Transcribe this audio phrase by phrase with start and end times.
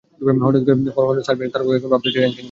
[0.45, 2.39] হঠাৎ করেই ফর্ম হারানো সার্বিয়ান তারকাকে এখন ভাবতে হচ্ছে র্যাঙ্কিং নিয়েও।